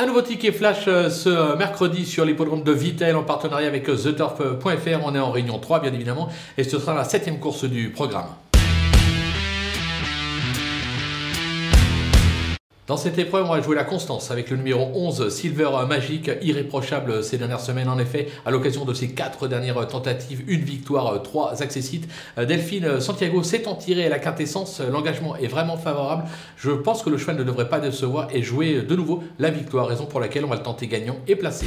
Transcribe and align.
Un 0.00 0.06
nouveau 0.06 0.22
ticket 0.22 0.52
flash 0.52 0.84
euh, 0.86 1.10
ce 1.10 1.56
mercredi 1.56 2.06
sur 2.06 2.24
l'hippodrome 2.24 2.62
de 2.62 2.70
Vitel 2.70 3.16
en 3.16 3.24
partenariat 3.24 3.66
avec 3.66 3.86
TheTurf.fr. 3.86 5.00
On 5.04 5.12
est 5.12 5.18
en 5.18 5.32
réunion 5.32 5.58
3 5.58 5.80
bien 5.80 5.92
évidemment 5.92 6.28
et 6.56 6.62
ce 6.62 6.78
sera 6.78 6.94
la 6.94 7.02
septième 7.02 7.40
course 7.40 7.64
du 7.64 7.90
programme. 7.90 8.28
Dans 12.88 12.96
cette 12.96 13.18
épreuve, 13.18 13.44
on 13.44 13.52
va 13.52 13.60
jouer 13.60 13.76
la 13.76 13.84
constance 13.84 14.30
avec 14.30 14.48
le 14.48 14.56
numéro 14.56 14.90
11, 14.94 15.28
Silver 15.28 15.68
Magic, 15.86 16.30
irréprochable 16.40 17.22
ces 17.22 17.36
dernières 17.36 17.60
semaines. 17.60 17.90
En 17.90 17.98
effet, 17.98 18.28
à 18.46 18.50
l'occasion 18.50 18.86
de 18.86 18.94
ses 18.94 19.08
quatre 19.08 19.46
dernières 19.46 19.86
tentatives, 19.86 20.42
une 20.48 20.62
victoire, 20.62 21.22
trois 21.22 21.62
accessites. 21.62 22.08
Delphine 22.38 22.98
Santiago 22.98 23.42
s'est 23.42 23.68
en 23.68 23.74
tiré 23.74 24.06
à 24.06 24.08
la 24.08 24.18
quintessence. 24.18 24.80
L'engagement 24.80 25.36
est 25.36 25.48
vraiment 25.48 25.76
favorable. 25.76 26.24
Je 26.56 26.70
pense 26.70 27.02
que 27.02 27.10
le 27.10 27.18
cheval 27.18 27.36
ne 27.36 27.44
devrait 27.44 27.68
pas 27.68 27.78
décevoir 27.78 28.28
et 28.32 28.42
jouer 28.42 28.80
de 28.80 28.96
nouveau 28.96 29.22
la 29.38 29.50
victoire, 29.50 29.86
raison 29.86 30.06
pour 30.06 30.20
laquelle 30.20 30.46
on 30.46 30.48
va 30.48 30.56
le 30.56 30.62
tenter 30.62 30.86
gagnant 30.86 31.16
et 31.26 31.36
placé. 31.36 31.66